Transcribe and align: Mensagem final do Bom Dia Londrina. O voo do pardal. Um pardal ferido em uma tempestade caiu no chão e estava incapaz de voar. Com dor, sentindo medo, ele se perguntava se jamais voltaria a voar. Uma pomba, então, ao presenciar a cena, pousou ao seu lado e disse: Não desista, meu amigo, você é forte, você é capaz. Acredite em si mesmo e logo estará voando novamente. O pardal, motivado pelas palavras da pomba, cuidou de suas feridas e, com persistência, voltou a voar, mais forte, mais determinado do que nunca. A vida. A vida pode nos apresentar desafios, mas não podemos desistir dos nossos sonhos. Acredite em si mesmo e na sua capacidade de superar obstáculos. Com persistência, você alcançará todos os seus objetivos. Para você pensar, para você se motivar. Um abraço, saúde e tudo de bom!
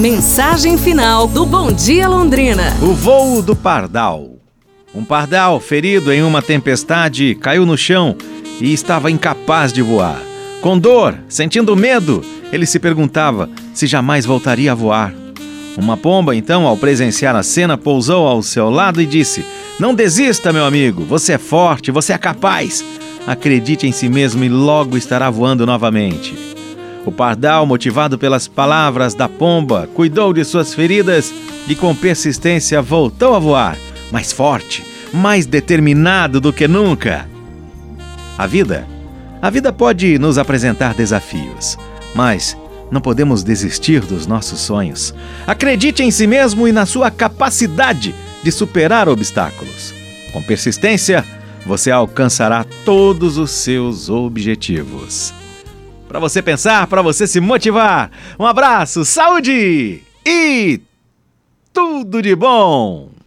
Mensagem 0.00 0.78
final 0.78 1.26
do 1.26 1.44
Bom 1.44 1.70
Dia 1.70 2.08
Londrina. 2.08 2.74
O 2.80 2.94
voo 2.94 3.42
do 3.42 3.54
pardal. 3.54 4.30
Um 4.94 5.04
pardal 5.04 5.60
ferido 5.60 6.10
em 6.10 6.22
uma 6.22 6.40
tempestade 6.40 7.34
caiu 7.34 7.66
no 7.66 7.76
chão 7.76 8.16
e 8.58 8.72
estava 8.72 9.10
incapaz 9.10 9.74
de 9.74 9.82
voar. 9.82 10.18
Com 10.62 10.78
dor, 10.78 11.18
sentindo 11.28 11.76
medo, 11.76 12.24
ele 12.50 12.64
se 12.64 12.78
perguntava 12.78 13.50
se 13.74 13.86
jamais 13.86 14.24
voltaria 14.24 14.72
a 14.72 14.74
voar. 14.74 15.12
Uma 15.76 15.98
pomba, 15.98 16.34
então, 16.34 16.66
ao 16.66 16.78
presenciar 16.78 17.36
a 17.36 17.42
cena, 17.42 17.76
pousou 17.76 18.26
ao 18.26 18.42
seu 18.42 18.70
lado 18.70 19.02
e 19.02 19.06
disse: 19.06 19.44
Não 19.78 19.94
desista, 19.94 20.50
meu 20.50 20.64
amigo, 20.64 21.04
você 21.04 21.34
é 21.34 21.38
forte, 21.38 21.90
você 21.90 22.14
é 22.14 22.18
capaz. 22.18 22.82
Acredite 23.26 23.86
em 23.86 23.92
si 23.92 24.08
mesmo 24.08 24.42
e 24.44 24.48
logo 24.48 24.96
estará 24.96 25.28
voando 25.28 25.66
novamente. 25.66 26.34
O 27.04 27.10
pardal, 27.10 27.64
motivado 27.64 28.18
pelas 28.18 28.46
palavras 28.46 29.14
da 29.14 29.28
pomba, 29.28 29.88
cuidou 29.94 30.32
de 30.32 30.44
suas 30.44 30.74
feridas 30.74 31.32
e, 31.66 31.74
com 31.74 31.94
persistência, 31.94 32.82
voltou 32.82 33.34
a 33.34 33.38
voar, 33.38 33.78
mais 34.12 34.32
forte, 34.32 34.84
mais 35.12 35.46
determinado 35.46 36.40
do 36.40 36.52
que 36.52 36.68
nunca. 36.68 37.28
A 38.36 38.46
vida. 38.46 38.86
A 39.40 39.48
vida 39.48 39.72
pode 39.72 40.18
nos 40.18 40.36
apresentar 40.36 40.92
desafios, 40.92 41.78
mas 42.14 42.56
não 42.90 43.00
podemos 43.00 43.42
desistir 43.42 44.00
dos 44.00 44.26
nossos 44.26 44.60
sonhos. 44.60 45.14
Acredite 45.46 46.02
em 46.02 46.10
si 46.10 46.26
mesmo 46.26 46.68
e 46.68 46.72
na 46.72 46.84
sua 46.84 47.10
capacidade 47.10 48.14
de 48.42 48.52
superar 48.52 49.08
obstáculos. 49.08 49.94
Com 50.32 50.42
persistência, 50.42 51.24
você 51.64 51.90
alcançará 51.90 52.64
todos 52.84 53.38
os 53.38 53.50
seus 53.50 54.10
objetivos. 54.10 55.32
Para 56.10 56.18
você 56.18 56.42
pensar, 56.42 56.88
para 56.88 57.02
você 57.02 57.24
se 57.24 57.38
motivar. 57.38 58.10
Um 58.36 58.44
abraço, 58.44 59.04
saúde 59.04 60.02
e 60.26 60.80
tudo 61.72 62.20
de 62.20 62.34
bom! 62.34 63.10